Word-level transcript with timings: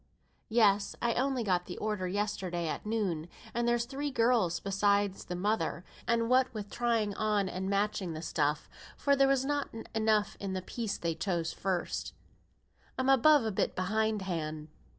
"Yes, 0.49 0.95
I 0.99 1.13
only 1.13 1.43
got 1.43 1.67
the 1.67 1.77
order 1.77 2.07
yesterday 2.07 2.67
at 2.67 2.87
noon; 2.87 3.29
and 3.53 3.67
there's 3.67 3.85
three 3.85 4.09
girls 4.09 4.59
beside 4.59 5.13
the 5.13 5.35
mother; 5.35 5.85
and 6.07 6.27
what 6.27 6.51
with 6.55 6.71
trying 6.71 7.13
on 7.13 7.47
and 7.47 7.69
matching 7.69 8.13
the 8.13 8.23
stuff 8.23 8.67
(for 8.97 9.15
there 9.15 9.27
was 9.27 9.45
not 9.45 9.69
enough 9.93 10.37
in 10.39 10.53
the 10.53 10.63
piece 10.63 10.97
they 10.97 11.13
chose 11.13 11.53
first), 11.53 12.13
I'm 12.97 13.09
above 13.09 13.45
a 13.45 13.51
bit 13.51 13.75
behindhand. 13.75 14.69